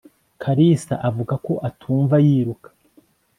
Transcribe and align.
kalisa 0.41 0.95
avuga 1.09 1.33
ko 1.45 1.53
atumva 1.67 2.15
yiruka 2.25 2.69